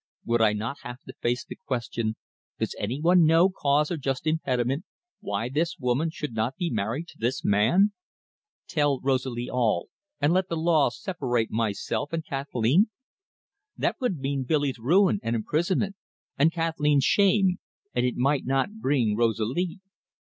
Would 0.25 0.41
I 0.41 0.53
not 0.53 0.77
have 0.81 1.01
to 1.03 1.13
face 1.21 1.45
the 1.45 1.55
question, 1.55 2.15
Does 2.57 2.73
any 2.79 2.99
one 2.99 3.23
know 3.23 3.49
cause 3.51 3.91
or 3.91 3.97
just 3.97 4.25
impediment 4.25 4.83
why 5.19 5.47
this 5.47 5.77
woman 5.77 6.09
should 6.09 6.33
not 6.33 6.55
be 6.55 6.71
married 6.71 7.07
to 7.09 7.19
this 7.19 7.45
man? 7.45 7.93
Tell 8.67 8.99
Rosalie 9.01 9.47
all, 9.47 9.89
and 10.19 10.33
let 10.33 10.49
the 10.49 10.57
law 10.57 10.89
separate 10.89 11.51
myself 11.51 12.13
and 12.13 12.25
Kathleen? 12.25 12.89
That 13.77 13.97
would 14.01 14.17
mean 14.17 14.43
Billy's 14.43 14.79
ruin 14.79 15.19
and 15.21 15.35
imprisonment, 15.35 15.95
and 16.35 16.51
Kathleen's 16.51 17.03
shame, 17.05 17.59
and 17.93 18.03
it 18.03 18.15
might 18.17 18.43
not 18.47 18.79
bring 18.79 19.15
Rosalir. 19.15 19.77